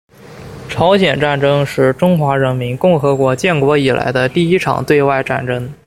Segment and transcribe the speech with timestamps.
[0.67, 5.71] 朝鲜战争是中华人民共和国建国以来的第一场对外战争。